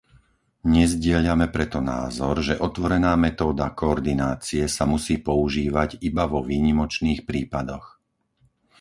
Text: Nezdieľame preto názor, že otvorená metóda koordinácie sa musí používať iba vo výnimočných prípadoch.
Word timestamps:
Nezdieľame 0.75 1.45
preto 1.55 1.77
názor, 1.93 2.35
že 2.47 2.57
otvorená 2.67 3.13
metóda 3.25 3.67
koordinácie 3.81 4.63
sa 4.75 4.83
musí 4.93 5.15
používať 5.29 5.89
iba 6.09 6.23
vo 6.33 6.39
výnimočných 6.51 7.21
prípadoch. 7.31 7.85